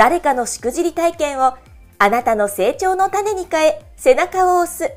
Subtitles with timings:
[0.00, 1.58] 誰かのしくじり体験を
[1.98, 4.90] あなたの成長の種に変え背中を押す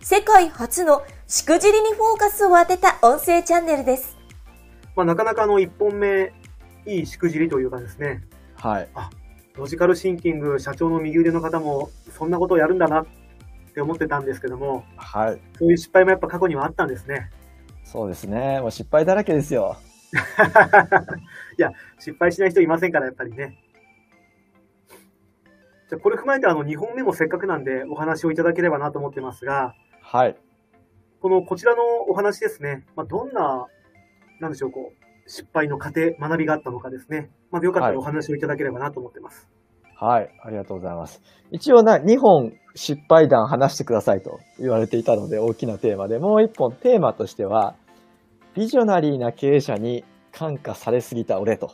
[0.00, 4.18] 世界初のしくじりにフォーカスを当てた音声チャンネルです。
[4.94, 6.34] まあ、なかなかの一本目、
[6.84, 8.22] いいしくじりというかですね。
[8.56, 8.88] はい。
[8.94, 9.08] あ、
[9.54, 13.06] ロジカルシンキング社長の右腕の方もそんなことをやるんだなっ
[13.72, 14.84] て思ってたんですけども。
[14.98, 15.40] はい。
[15.58, 17.30] そういう失敗もやっぱ過去にはあったんですね。
[17.82, 18.60] そうですね。
[18.60, 19.78] もう失敗だらけですよ。
[21.56, 23.56] いや、失敗しない人いませんから、やっぱりね。
[25.90, 30.36] じゃこれ踏まえてあの2本目もせっかくなんでお話をいただければなと思ってますが、はい。
[31.20, 33.66] このこちらのお話ですね、まあ、どんな、
[34.38, 39.48] なんでしょう、こう、失敗の過程、学びがあったのかですね、まあ、よかったらお話をいただければなと思ってます。
[39.96, 41.20] はい、はい、ありがとうございます。
[41.50, 47.74] 一応な、2本失敗談話してくださいと言われていたので、大きなテーマで、もう1本テーマとしては、
[48.54, 51.72] ビジョナリーな経営者に感化されすぎた俺と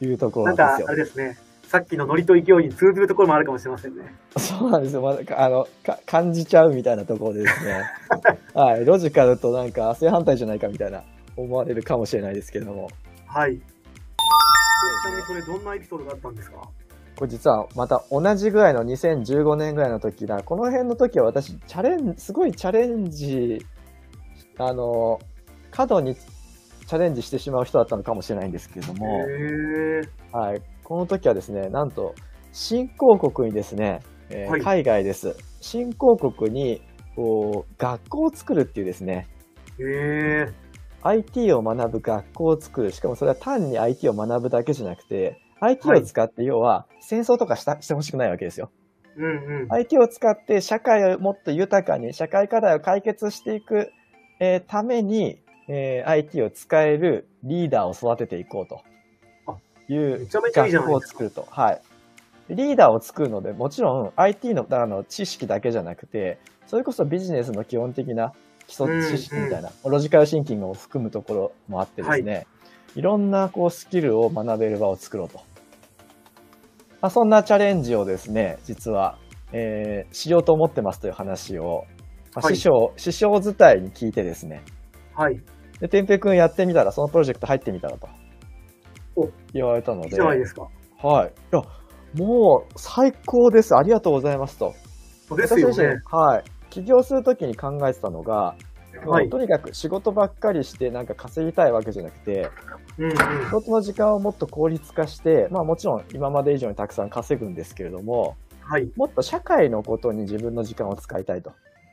[0.00, 0.88] いうところなんですよ。
[0.88, 1.45] あれですね。
[1.68, 4.14] さっきのノリと勢いに通ずるところもあるかもしれませんね。
[4.36, 5.02] そうなんですよ。
[5.02, 7.82] まだあのか感じちゃうみたいなところでですね。
[8.54, 8.84] はい。
[8.84, 11.02] ロジカルとなんか正反対じゃないかみたいな
[11.36, 12.88] 思われるかもしれないですけれども。
[13.26, 13.56] はい。
[13.56, 13.60] ち
[15.06, 16.56] なみにそれどんなエピソードがあったんですか？
[17.18, 20.42] これ実はまた同じぐらいの2015年ぐらいの時だ。
[20.42, 23.58] この辺の時は私、チャレン、すごいチャレンジ、
[24.58, 25.18] あの、
[25.70, 29.06] 過度にチャレンジしてしまう人だったのかもしれないんですけれども、
[30.30, 32.14] はい、この時はですね、なんと、
[32.52, 35.36] 新興国にですね、えーはい、海外です。
[35.60, 36.80] 新興国に、
[37.16, 39.26] こう、学校を作るっていうですね、
[39.80, 40.46] へ
[41.02, 42.92] IT を学ぶ学校を作る。
[42.92, 48.70] しかもそれは単に IT を学ぶだけじゃなくて、IT を使って要は戦争とかしたしてほしくないわけですよ。
[49.16, 53.90] うんうん、IT を使って社会をもっと豊かに、社会課題を解決していく、
[54.38, 58.82] えー、ために、えー、IT を使えるリーダーを育てていこうと。
[59.88, 61.46] いう学校を作ると。
[61.50, 61.80] はい。
[62.48, 68.32] リーダーを作るので、もちろん IT のあの知識だけじゃなくて、それこそビジネスの基本的な
[68.66, 72.46] 基礎知識みたいな、ロジカルシンキングを含むところもあってですね、はい、
[72.96, 75.40] いろんなこうスキルを学べる場を作ろうと。
[77.00, 79.18] まあ、そんなチャレンジをですね、実は、
[79.52, 81.84] えー、しようと思ってますという話を、
[82.34, 84.62] まあ、師匠、はい、師匠伝いに聞いてですね、
[85.14, 85.40] はい。
[85.80, 88.08] で、てんぺいくんやってみたら、そのプロジェクト入ってみたらと。
[89.52, 90.10] 言われたので。
[90.10, 90.68] じゃないですか。
[91.02, 91.28] はい。
[91.28, 91.62] いや、
[92.14, 93.76] もう最高です。
[93.76, 94.74] ありがとうございますと。
[95.36, 96.00] ですよね。
[96.10, 96.44] はい。
[96.70, 98.54] 起業するときに考えてたのが、
[99.06, 102.50] はい、とにかく仕事ばっかりしてなんか稼ぎたいわけじゃなくて、
[102.98, 103.16] うんうん、仕
[103.50, 111.52] 事の時間をもっと効率化して、まあもちろん今まで以上にたくさん稼ぐんですけれども、はい、もっと社会のことに自分の時間を使いたいと。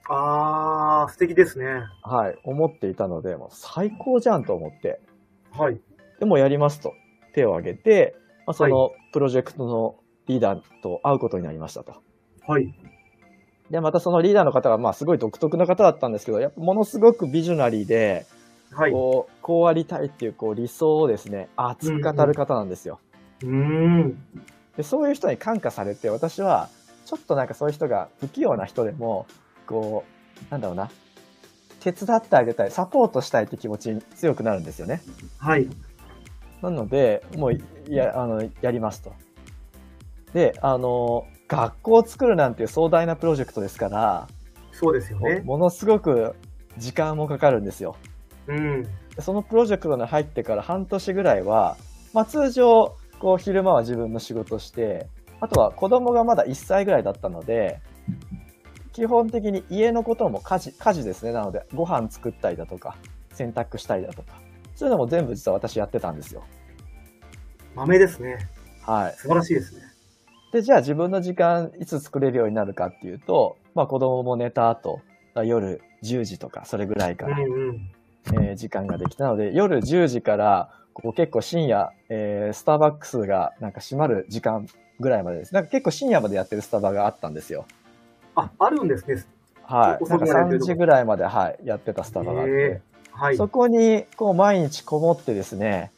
[0.10, 1.66] ああ、素敵ですね。
[2.04, 5.00] はい、思っていたので、もう最高じゃんと思って。
[5.52, 5.80] はい。
[6.20, 6.94] でもやりますと。
[7.34, 9.96] 手を挙げて、まあ、そのプロジェクトの
[10.28, 11.94] リーダーと会うことになりましたと。
[12.48, 12.74] はい。
[13.70, 18.26] で、またそのリーダーの方が、まあ、すごい独特な方だったんですけど、やっぱものすごくビジョナリーで、
[18.72, 23.00] はい、こう、こうありたいっていうこう理想をですね、熱く語る方なんですよ。
[23.44, 23.58] うん、う
[24.06, 24.24] ん、
[24.76, 24.84] で。
[24.84, 26.70] そういう人に感化されて、私は、
[27.06, 29.28] ちょっとなんかそういう人が不器用な人でも、
[29.68, 30.04] こ
[30.50, 30.90] う、なんだろうな、
[31.80, 35.02] 手伝ってあげたい、サポートしたいって気持ちに強くなるんですよね。
[35.38, 35.68] はい。
[36.64, 39.12] なので、もう、や、あの、やりますと。
[40.34, 44.28] で、あの、学校を作るなんていう壮大なプロジェクトですから、
[44.72, 45.42] そうですよね。
[45.42, 46.36] ものすごく
[46.78, 47.96] 時間もかかるんですよ。
[48.48, 48.88] うん。
[49.20, 51.76] そのプロジェクトに入ってから半年ぐらいは、
[52.14, 55.08] まあ通常、こう昼間は自分の仕事して、
[55.42, 57.82] あとは子供がまだ1歳ぐらいだったので、
[58.94, 61.34] 基本的に家のことも家事、家事ですね。
[61.34, 62.96] なので、ご飯作ったりだとか、
[63.34, 64.43] 洗濯したりだとか、
[64.76, 66.44] そういうのも全部実は私やってたんですよ。
[67.76, 68.38] 豆ですね。
[68.82, 69.14] はい。
[69.14, 69.82] 素晴らしいですね。
[70.52, 75.02] で、じゃあ自分の時間いつ作れるようになるかっていうと、まあ子供も寝た後、
[75.36, 77.92] 夜10時とかそれぐらいから、うんうん、
[78.34, 84.68] えー、時間ができたので、夜10時からここ結構深夜、えー、スターバックスがなんか閉まる時間
[85.00, 85.54] ぐらいまでです。
[85.54, 87.66] なんか結構深夜までやってるスタバがあったんですよ。
[88.36, 89.24] あ、あるんですね。
[89.64, 90.06] はい。
[90.08, 92.82] なんか3時ぐらいまで、はい、やってたスタバがあって。
[93.14, 95.92] はい、そこに、こう、毎日こもってですね、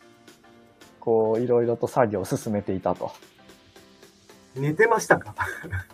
[1.00, 3.12] こう、いろいろと作業を進めていたと。
[4.56, 5.36] 寝てましたか？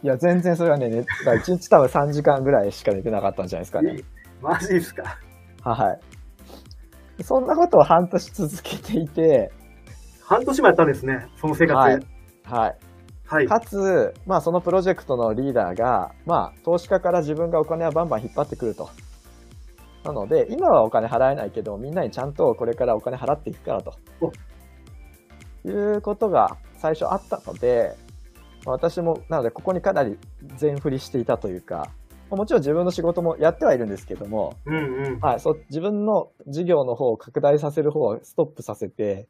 [0.04, 4.04] いや、全然それはね、ね1日多分3時間ぐらいしか寝てなかったんじゃないですかね。
[4.42, 5.18] マジですか？
[5.64, 5.94] は
[7.20, 7.24] い。
[7.24, 9.52] そんなことを半年続けていて、
[10.24, 11.78] 半年もやったんですね、その生活。
[11.78, 12.00] はい。
[12.44, 12.78] はい。
[13.26, 18.90] はい、かつ、まあそのプロジェクトのリーダーが、まあ投資家から自分がお金はバンバン引っ張ってくると。
[20.04, 23.94] なので、今はお金払えないけど、みんなにちゃんとこれからお金払っていくからと。
[25.64, 27.96] いうことが最初あったので、
[28.66, 30.18] 私も、なのでここにかなり
[30.58, 31.92] 全振りしていたというか、
[32.30, 39.28] もちろん自分の仕事もやってはいるんですけども、うんうん、はい、そ自分の事業の方を拡大させる方をストップさせて、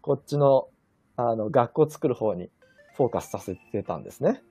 [0.00, 0.68] こっちの
[1.16, 2.50] あの学校を作る方に
[2.96, 4.42] フォーカスさせてたんですね。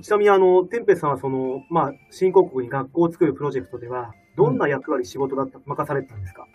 [0.00, 6.46] ちなみに、あの、テンペさんはその、まあ、新興国に学校を作るプロジェクトでは、どんな役割、仕事だった、任されてたんですか？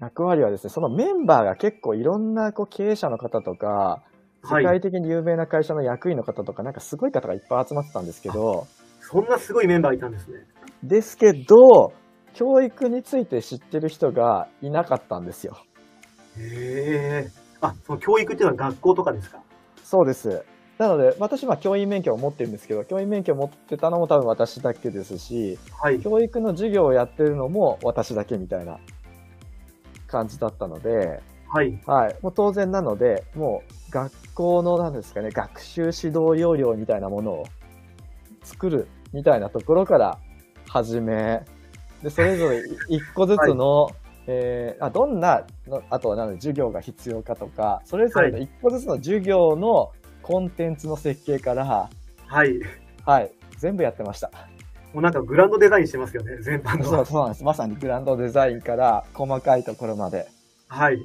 [0.00, 4.02] 役割はですね、そのメンバーが結構いろんなこう経営者の方とか、
[4.42, 8.66] 世界的に有名な会社の役員の方とか、なんかすごい方がいっぱい集まってたんですけど、
[9.00, 10.46] そんなすごいメンバーいたんですね。
[10.82, 11.92] ですけど、
[12.32, 15.58] 教育について知ってる人がいなかったんですよ。
[16.38, 17.30] へえ。
[17.60, 19.42] あ、その教育っていうのは学校とかですか？
[19.84, 20.42] そうです。
[20.80, 28.78] なので、私は教員免許を持ってるんですけど、教員免許を持ってたのも多分私だけですし、はい、教育の授業をやってるのも私だけみたいな
[30.06, 31.78] 感じだったので、はい。
[31.84, 32.16] はい。
[32.22, 37.44] もう当然なので、もう学校のなんですかね、学習指導要領みたいなものを
[38.42, 40.18] 作るみたいなところから
[40.66, 41.44] 始め、
[42.02, 43.94] で、それぞれ一個ずつの、 はい
[44.28, 45.44] えー、あどんな
[45.90, 51.88] あとは何授業が必要かとか、それぞれの一個ずつの授業のコンテンツの設計から、
[52.26, 52.60] はい。
[53.04, 53.32] はい。
[53.58, 54.30] 全部やってました。
[54.92, 56.84] もうなんかグランドデザインしてますよね、全般の。
[56.84, 57.44] そうそうなんです。
[57.44, 60.26] まさにグランドデザインから細かいところまで。
[60.68, 60.98] はい。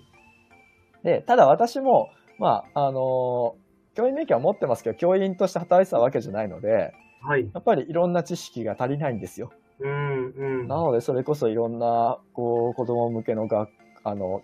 [1.04, 2.10] で、ただ私も、
[2.40, 7.50] まあ、あのー、教員免許は持ってますけど、教員として働いてたわけじゃないので、はい。
[7.54, 9.52] やっぱりいろんな知識が足りないんですよ。
[9.80, 13.70] うんうん、なので、それこそいろんな、こう、子供向けの学、
[14.04, 14.42] あの、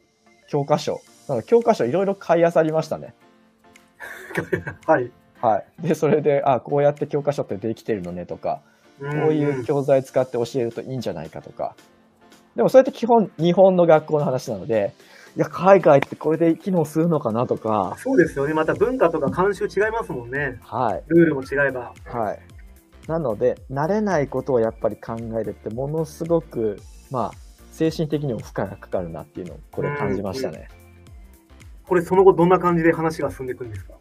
[0.47, 0.97] 教科書。
[1.45, 3.13] 教科書いろいろ買い漁りましたね。
[4.87, 5.11] はい。
[5.41, 5.87] はい。
[5.87, 8.61] で、それで、あ、こうやって教科書ってできてるのねとか、
[8.99, 11.75] こういう教材使って教えるといいんじゃないかとか。
[12.55, 14.93] でも、それって基本、日本の学校の話なので、
[15.35, 17.95] いや、海外ってこれで機能するのかなとか。
[17.97, 18.53] そうですよね。
[18.53, 20.59] また文化とか慣習違いますもんね。
[20.61, 21.03] はい。
[21.07, 21.93] ルールも違えば。
[22.05, 22.39] はい。
[23.07, 26.77] なので、慣れないことをやっぱり考えるって、ものすごく、
[27.09, 27.31] まあ、
[27.71, 30.67] 精神的にも負荷がかかるなっていうのを、これ感じましたね。
[31.87, 33.93] これ、その後、どんな感じで話が進んでいくんですか？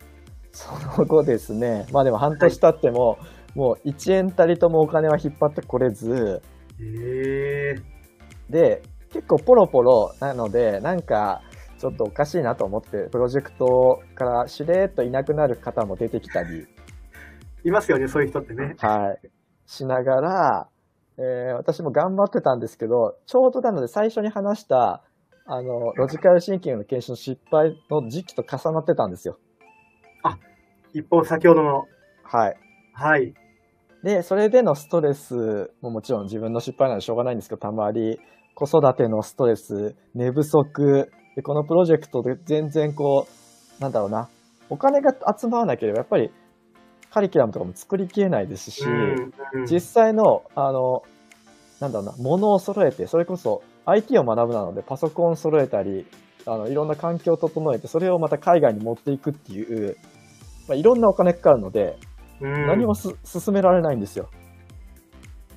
[0.52, 6.42] その後ですね、まあでも半年経っても、はい、もう1円たりともお金は引っ張ってこれず、
[6.80, 8.82] えー、で、
[9.12, 11.42] 結構ポロポロなので、なんか、
[11.78, 16.66] ちょっとおかしいなと思って、プロジェクトからしれっといなくなる方も出てきたり、
[17.64, 18.74] いますよね、そういう人ってね。
[18.78, 19.28] はい。
[19.66, 20.68] しながら、
[21.18, 25.02] えー、私も頑張ってたんですけど、ちょうどなので最初に話した、
[25.46, 29.38] あの、ロジカルシンキングの研修の失敗の時期と重なってたんですよ。
[30.94, 31.88] あ、一方先ほどの。
[32.22, 32.56] はい。
[32.92, 33.34] はい。
[34.02, 38.20] で、それでのストレスももちろん自分の失敗なのでしょうがないんですけど、たまり、
[38.54, 43.26] 子育てのストレス、寝不足、で、このプロジェクトで全然こ
[43.78, 44.28] う、なんだろうな、
[44.68, 46.30] お金が集まらなければ、やっぱり
[47.10, 48.82] カリキュラムとかも作りきれないですし、
[49.70, 51.02] 実際の、あの、
[51.80, 56.06] なんだろうな、ものを揃えて、それこそ IT を学ぶなのでパソコンを揃えたり、
[56.46, 59.96] あの、いろんな環境を整えて、それをまた海外に持っていくっていう、
[60.68, 61.96] まあ、いろんなお金かかるので、
[62.40, 64.30] 何もす進められないんですよ。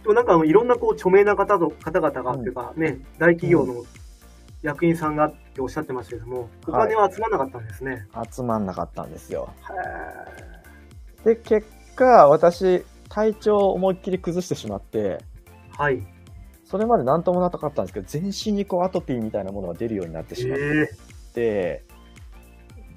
[0.04, 3.84] でもなんかいろんなこう著名な方と方々がっていうかね、大企業の
[4.62, 8.08] 役員さんがっておっしゃってましたけども、お金は集まらなかったんですね。
[8.32, 9.50] 集まんなかったんですよ。
[11.24, 15.20] へで、結果、私、体調を思いっきり崩してしまって、
[15.78, 16.06] はい。
[16.66, 20.64] それまで何ともなかったんですけど、全身にこうアトピーみたいなものが出るようになってしまって、
[21.36, 21.93] えー、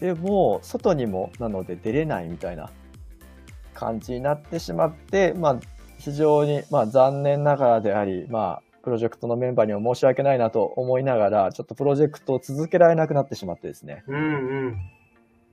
[0.00, 2.70] で、もう外にもなので出れないみたいな
[3.74, 5.58] 感じになってしまって、まあ、
[5.98, 14.04] 非常に、まあ、残念ながらであり、まあ、プロジェクトのメンバーには申し訳ないなと思いながら、ちょっとプロジェクトを続けられなくなってしまってですね。
[14.06, 14.18] うんう
[14.70, 14.76] ん。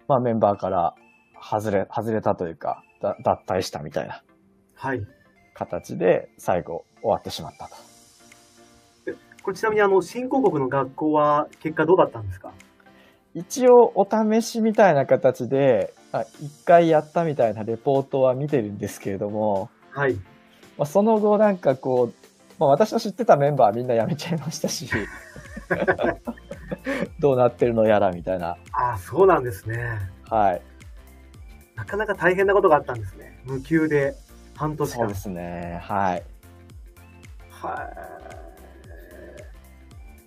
[0.07, 0.93] まあ、メンバーから
[1.41, 4.21] 外れ、外れたというか、だ脱退したみたいな。
[4.75, 5.01] はい。
[5.53, 7.75] 形で最後終わってしまったと。
[9.43, 12.51] これちなみにあの、新興国の学校は結果どうだったんですか？
[13.35, 15.93] 一応お試しみたいな形で、
[16.39, 20.13] 一回やったみたいなレポートは見てるんですけれども、はい。
[20.77, 22.13] まあ、その後なんかこう、
[22.59, 24.87] まあ、私の知ってたメンバーはみんな辞めちゃいましたし、
[27.19, 28.57] どうなってるのやらみたいな。
[28.71, 29.77] ああ、そうなんですね。
[30.29, 30.61] はい。
[31.75, 33.39] なかなか大変なことがあったんですね。
[33.45, 34.13] 無給で
[34.55, 34.99] 半年間。
[34.99, 35.79] そうですね。
[35.81, 36.23] はい。
[37.49, 38.23] はい。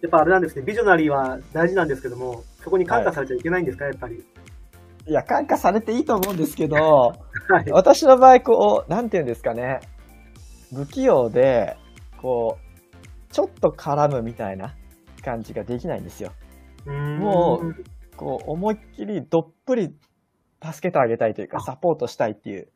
[0.03, 4.25] やっぱあれなんですね、ビジョナリーは大事なんですけども、そこに感化されちゃいけないんですか、はい、やっぱり。
[5.07, 6.77] いや、感化されていいと思うんですけど、
[7.49, 9.79] はい、私の場合、こう、なんていうんですかね、
[10.75, 11.77] 不器用で、
[12.21, 14.75] こう、ちょっと絡むみたいな
[15.25, 16.33] 感じができないんですよ。
[16.87, 17.85] もう、
[18.17, 19.95] こう、思いっきりどっぷり
[20.61, 22.67] 助けてあげたいというか、サポートしたいっていう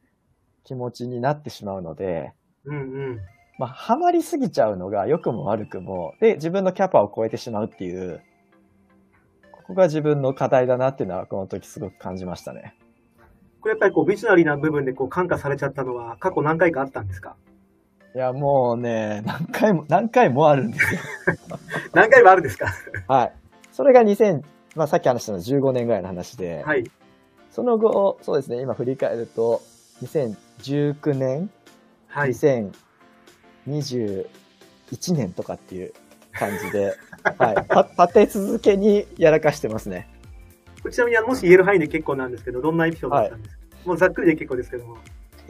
[0.63, 2.33] 気持ちになってしまうので、
[2.65, 2.81] うんう
[3.15, 3.19] ん。
[3.59, 8.23] まあ、ハマりすぎちゃうのが良くも悪くも、で、自分のキャパを超えてしまうっていう、
[9.71, 12.75] ここが自分の課題だなっていうのは、この時すごく感じましたね。
[13.61, 17.37] これやっぱりこう、ビジョナリーな部分でこう、感化されちゃったのは、過去何回かあったんですか？
[18.17, 21.01] いや、もうね、何回も、何回もあるんですよ。
[21.95, 22.67] 何回もあるんですか？
[23.07, 23.33] はい。
[23.71, 24.43] それが2000、
[24.75, 26.91] まあさっき話したの15年ぐらいの話で、はい。
[27.53, 29.61] その後、そうですね、今振り返ると、
[30.03, 31.49] 2019年、
[32.09, 34.27] はい、2021
[35.15, 35.93] 年とかっていう
[36.33, 36.95] 感じで、
[37.39, 37.57] はい、
[37.99, 40.09] 立て続けにやらかしてますね。
[40.91, 44.97] ちなみに、もし言える範囲で結構なんですけど、どんなエピソードだったんですか、はい、もうざっくりで結構ですけども。
[44.97, 44.99] い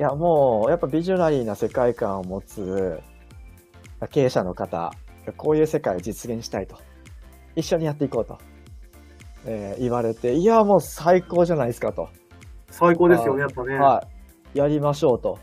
[0.02, 3.00] や、もう、やっぱビジョナリーな世界観を持つ
[4.10, 4.92] 経営者の方、
[5.36, 6.76] こういう世界を実現したいと。
[7.54, 8.38] 一緒にやっていこうと。
[9.44, 12.08] えー、言われて、いや、もう最高じゃないですかと。
[12.70, 13.74] 最高ですよね、やっぱね。
[13.76, 14.06] は
[14.54, 14.58] い。
[14.58, 15.38] やりましょうと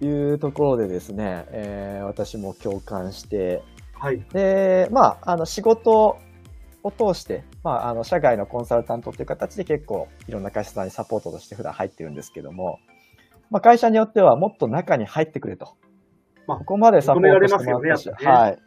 [0.00, 3.62] いうところでですね、えー、私も共感して、
[3.98, 4.20] はい。
[4.32, 6.18] で、まあ、あの、仕事
[6.82, 12.78] を通して、まあ、あの、社外のコンサルタントっていう形で結構いろんな会社さんにサポートとして普段入ってるんですけども、
[13.50, 15.76] まあ、会社によってはもっと中に入ってくれと。
[16.46, 18.58] まあ、ここまでサポートしてもらったし、ねね、はい。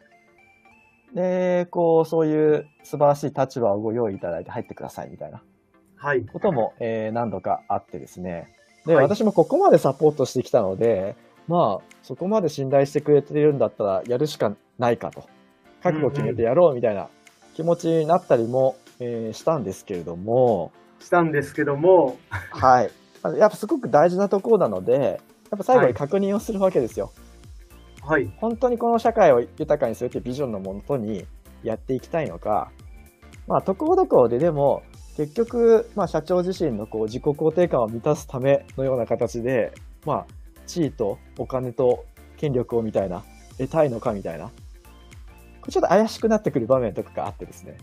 [1.14, 5.42] で、こう、そういう素晴らしい立場をご用意いただいて入ってくださいみたいな。
[5.96, 6.24] はい。
[6.24, 8.54] ことも、えー、何度かあってですね。
[8.86, 11.16] で、はい、私もここまでサポートしてきたので、
[11.48, 15.28] まあ、そこまで信頼してくれているんだったら、やるしかないかと。
[15.82, 17.08] 覚悟決めてやろうみたいな
[17.54, 20.72] 気持ちになったりも、えー、したんですけれども。
[20.98, 22.18] したんですけども。
[22.30, 22.90] はい。
[23.38, 25.20] やっぱすごく大事なところなので、
[25.50, 27.12] やっぱ最後に確認をするわけですよ。
[28.02, 28.32] はい。
[28.38, 31.26] 本当にこの社会を豊かにするというビジョンのもとに
[31.62, 32.70] やっていきたいのか、
[33.46, 34.82] まあ、ところどころででも、
[35.16, 39.72] 結局、まあ、社長自身のこう自己肯定感を満たすためのような形で、
[40.06, 40.26] まあ、
[40.66, 42.04] 地位とお金と
[42.38, 43.22] 権力をみたいな、
[43.58, 44.50] 得たいのかみたいな。
[45.68, 47.76] ちょっと怪しくなってくる場面とかがあってですね。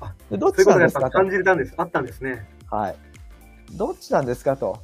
[0.00, 1.74] あ、でどっちなんですか感じたんです。
[1.76, 2.48] あったんですね。
[2.70, 2.96] はい。
[3.76, 4.80] どっちなんですかと、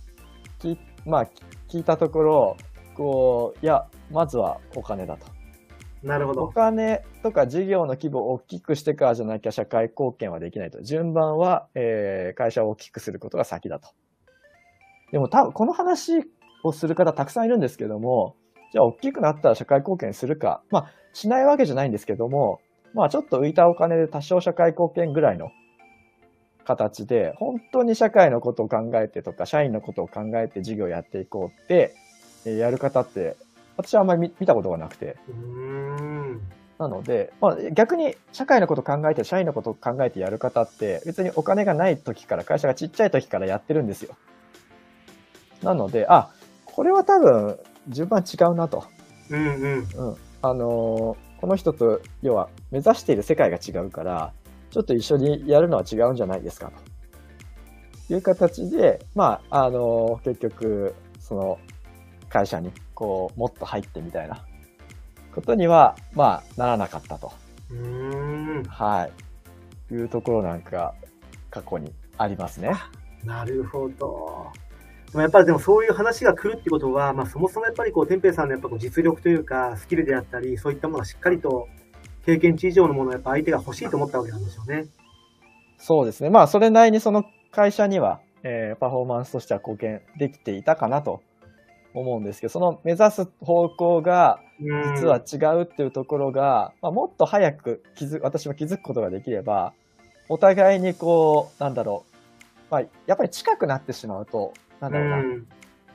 [0.59, 1.27] きまあ、
[1.69, 2.57] 聞いたところ、
[2.95, 5.27] こう、いや、まずはお金だと。
[6.03, 6.45] なるほど。
[6.45, 10.83] お金とか事業の規模を大きくしてからじゃなきゃ社会貢献はできないと。
[10.83, 13.89] 順番は、えー、会社を大きくすることが先だと。
[15.11, 16.25] でも多分この話
[16.63, 18.37] をする方たくさんいるんですけども、
[18.73, 20.63] じゃあ大きくなったら社会貢献するか。
[20.71, 22.61] まあ、しないわけじゃないんですけども、
[22.93, 25.51] まあちょっと浮いたお金で多少社会貢献ぐらいの
[26.67, 31.95] 形で、本当に社会のことを考えてとか、社員のことを考えて事業をやっていこうって、
[32.45, 33.35] えやる方って、
[33.79, 35.17] 私はあんまり見たことがなくて。
[36.79, 44.15] なので、まあ、逆に社会のことを考えて、社員のことを考えてやる方って、別にお金がない時から、会社がちっちゃい時からやってるんですよ。
[45.63, 46.29] なので、あ、
[46.67, 47.59] これは多分、
[47.89, 48.85] 順番違うなと。
[49.31, 50.09] うんうん。
[50.11, 50.17] うん。
[50.43, 54.33] あのー、この人と、要は、目指している世界が違うから、
[54.71, 56.73] ちょっと一緒にやるのは違うんじゃないですか
[58.09, 61.59] という形で、まあ、あの、結局、その、
[62.29, 64.45] 会社に、こう、もっと入ってみたいな
[65.35, 67.33] ことには、まあ、ならなかったと。
[68.69, 69.09] は
[69.91, 69.95] い。
[69.95, 70.95] いうところなんか、
[71.51, 72.73] 過去にありますね。
[73.25, 74.53] なるほど。
[75.13, 81.69] でもやっぱりでもそういう話が来るってことは、まあそもそもやっぱりこう、天平さんのやっぱこう実力というか、スキルであったり、そういったものがしっかりと
[82.25, 84.87] 経験値以上のものをやっぱ相手が欲しいと思ったわけなんでしょうね。
[85.79, 86.31] そうですね。
[86.31, 91.23] まあ、それなりにその会社には、えー、パフォーマンスとしては貢献できていたかなと
[91.95, 94.41] 思うんですけど、その目指す方向が
[94.97, 99.73] 実は違うっていうところが、まあ、もっと早く気づ、私は気づくことができれば、
[100.29, 102.17] お互いにこう、なんだろう、
[102.71, 105.47] まあ、やっぱり近くなってしまうと、なんだろうな、う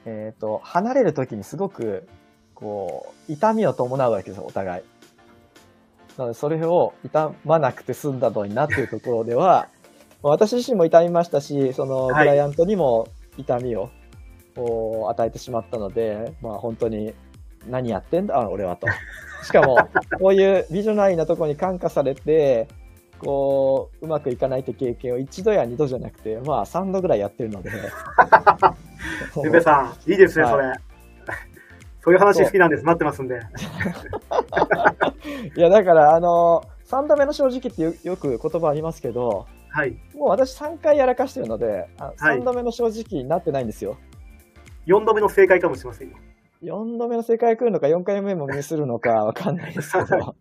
[0.05, 2.07] えっ、ー、と、離れるときにすごく、
[2.55, 4.83] こう、痛みを伴うわけですよ、お互い。
[6.17, 9.67] なので、それを痛まなくて済んだのになっていうところでは、
[10.23, 13.07] 私自身も痛みましたし、そのクライアントにも
[13.37, 13.89] 痛みを、
[15.09, 17.13] 与えてしまったので、まあ本当に
[17.67, 18.87] 何やってんだ、俺はと。
[19.43, 19.77] しかも、
[20.19, 22.67] こういうビジョナリーなところに感化されて、
[23.23, 27.71] こう、うまくいかないって経験を一度や二度じゃなくて、まあ三度ぐらいやってるので。
[29.43, 30.73] ゆべさん、いいですね、はい、それ。
[32.03, 32.83] そういう話好きなんです。
[32.83, 33.39] 待ってますんで。
[35.55, 39.97] いや、だから、あの、3度目の正直ってよく言葉ありますけど、はい。
[40.13, 43.97] もう私3回やらかしてるので、あ3度目の正直になってないんですよ。
[44.87, 46.17] 4度目の正解かもしれませんよ。
[46.63, 50.35] 4度目の正解来るのか、4回目もミスるのかわかんないですけど。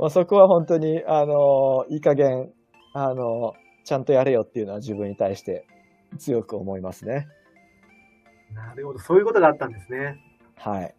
[0.00, 2.50] まあそこは本当に、あの、いい加減、
[2.94, 3.52] あの、
[3.84, 5.66] ちゃんとやれよっていうのは自分に対して
[6.18, 7.28] 強く思いますね。
[8.54, 10.16] なるほど、そういうことがあったんですね。
[10.56, 10.94] はい。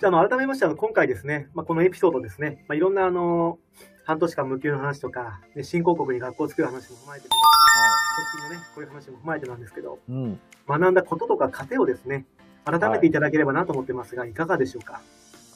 [0.00, 3.58] じゃあ、改めまして、あの、今回ですね、まあ、このエピソードですね、まあ、いろんな、あの、
[4.04, 12.24] 半年間無給の話とか、で新興国に学校を作る話も踏まえて、はい、のね、こういう話も踏まえてなんですけど、うん、学んだこととか糧をですね、
[12.64, 15.00] 改めていただければなと思ってますが、はい、いかがでしょうか？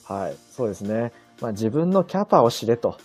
[0.04, 1.12] はい、そうですね。
[1.40, 2.98] まあ、自分のキャパを知れと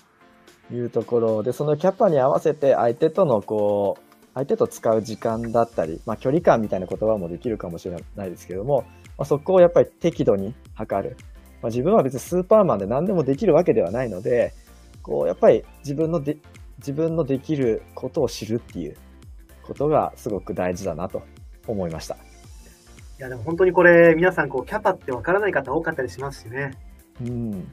[0.71, 8.85] いうところで、そのキャパに合わせて相手とのこう、相手と使う時間だったり、まあ、距離感みたいな言葉もできるかもしれないですけども、
[9.17, 11.17] まあ、そこをやっぱり適度に測る。
[11.61, 14.53] まあ、自分は別にスーパーマンで何でもできるわけではないので、
[15.03, 16.37] こう、やっぱり自分ので、
[16.77, 18.95] 自分のできることを知るっていう
[19.61, 21.21] ことがすごく大事だなと
[21.67, 22.15] 思いました。
[22.15, 22.17] い
[23.19, 26.71] や、でも本当にこれ、皆さん、こう、キャパってわからない方多かったりしますしね。
[27.21, 27.71] うん。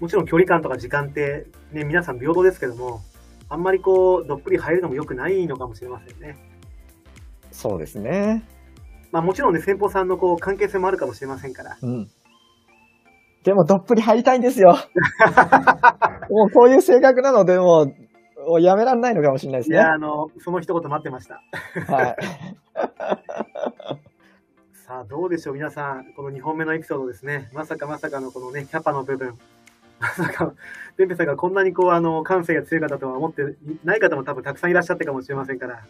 [0.00, 3.00] もちろん距離感とか時間って、ね、皆さん平等ですけども、
[3.48, 6.36] あんまりこう、どっぷり入るのも良くないのかもしれませんね。
[7.50, 8.44] そうですね。
[9.12, 11.76] まあもちろんね、先方さんのこう、関係性もあるかもしれませんから。
[11.80, 12.10] うん。
[13.44, 14.70] でもどっぷり入りたいんですよ。
[16.30, 19.76] もうこういう性格なので、もう、やめられないのかもしれないですね。
[19.76, 21.42] いや、あの、その一言待ってました。
[21.92, 22.16] はい。
[24.72, 26.12] さあ、どうでしょう、皆さん。
[26.14, 27.48] この2本目のエピソードですね。
[27.54, 29.38] まさかまさかのこのね、キャパの部分。
[30.18, 30.54] まさか、
[30.96, 33.42] ペンペさんがこんなにこう、あの、感性が強い方とは思って
[33.84, 35.82] ない方も多分たくさんいらっしゃったかもしれませんから。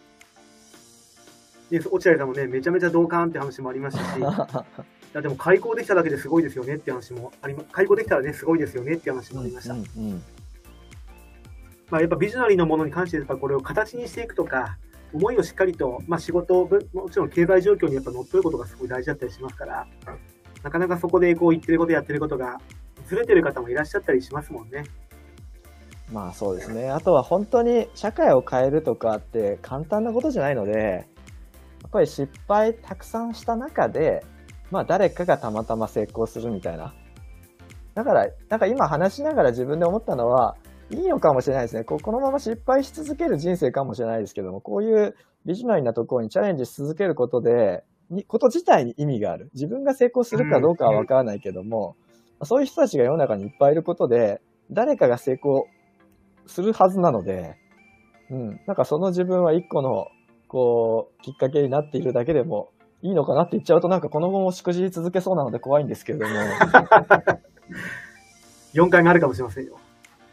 [1.69, 4.23] で、落合さんもね、めちゃめちゃ同感って話もありましたし、 い
[5.13, 9.73] やでも開校できただけですごいですよねって話もありま、開校できたらね、すごいですよねって話もありました。
[9.73, 10.23] うんうんうん、
[11.89, 14.77] まあ、やっぱビジョナリーのものに関してやっぱこれを形にしていくとか、
[15.13, 19.87] 思いをしっかりと、まあ、仕事、もちろん経済状況にやっぱ乗っ取ることがすごい大事だったりしますから、
[20.63, 22.59] なかなかそこでこう言ってることやってることが
[23.07, 24.83] ずれてる方もいらっしゃったりしますもんね。
[26.11, 26.89] まあそうですね。
[26.89, 31.07] あとは本当に社会を変えるとかって簡単なことじゃないので、
[31.81, 34.23] やっぱり失敗たくさんした中で、
[34.71, 36.93] まあ誰かがたまたま成功するみたいな。
[37.95, 40.57] だから、なんか今話しながら自分で思ったのは、
[40.91, 41.83] いいのかもしれないですね。
[41.83, 45.15] ここのまま失敗し続ける人生かもしれないですけども、こういう
[45.45, 47.83] ビジョナリーなところにチャレンジし続けることで、
[48.27, 49.49] こと自体に意味がある。
[49.53, 51.95] 自分が成功するかどうかはわからないけども、
[52.43, 55.67] そういう人たちが世の中にいっぱいいることで、誰かが成功
[56.47, 57.55] するはずなので、
[58.29, 58.59] うん。
[58.65, 60.07] なんかその自分は一個の、
[60.47, 62.69] こう、きっかけになっているだけでも
[63.01, 66.33] いいのかなって言っちゃうとなんかこの後もしくじり続けそうなので怖いんですけれども。
[68.73, 69.77] 4回目あるかもしれませんよ。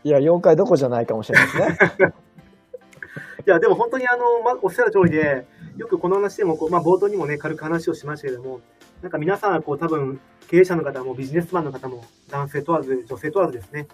[0.04, 1.58] いや、4回どこじゃないかもしれないです
[2.02, 2.12] ね。
[3.46, 8.60] いや、でも本当にあの、ま、おっしゃる通りで、よくこの話でもこう、まあ、冒頭にもね、軽く話をしましたけれども、
[9.00, 10.20] なんか皆さんはこう、多分、
[10.52, 13.88] 経営者の方もビジネスマンの方も男性問わず、女性問わずですね。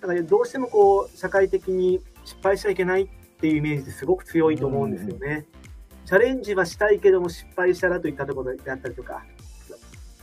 [0.00, 3.08] だからどうしてもこう、社会的に失敗しちゃいけないっ
[3.40, 5.46] ていうイメージってすごく強いと思うんですよね。
[6.06, 9.22] チャレンジはしたいけども失敗したらといったところであったりとか、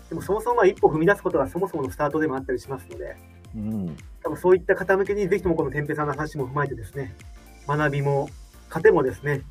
[0.09, 3.15] でもそもそも一歩踏み出すことがそもそものスタートでもあったりしますので、
[3.55, 7.15] うん、多分そういった方向けにぜひともこの天平さんの話も踏まえてですね、
[7.65, 8.27] 学びも、
[8.67, 9.43] 糧もですね、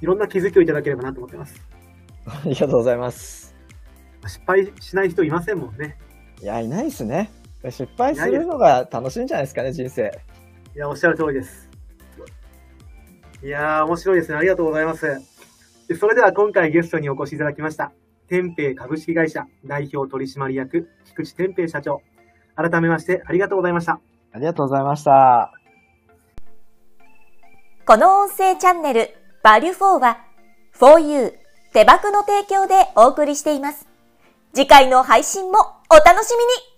[0.00, 1.54] いろんな気づきをいただければなと思ってます。
[2.26, 3.53] ありがとうございます。
[4.26, 5.98] 失敗しない人いませんもんね。
[6.42, 7.30] いや、いないですね。
[7.64, 10.12] 失敗するのが楽しいんじゃないですかね、人生。
[10.74, 11.70] いや、おっしゃる通りです。
[13.42, 14.38] いやー、面白いですね。
[14.38, 15.06] ありがとうございます。
[15.98, 17.92] それでは今回ゲストにお越しいただきました。
[18.28, 22.02] 天平株式会社代表取締役、菊池天平社長。
[22.56, 24.00] 改めましてありがとうございました。
[24.32, 25.52] ありがとうございました。
[27.86, 29.10] この音声チャンネル、
[29.42, 30.18] バリュフォーは、
[30.78, 31.34] 4U
[31.72, 33.93] 手箱の提供でお送りしています。
[34.54, 35.58] 次回の配信も
[35.90, 36.73] お楽しみに。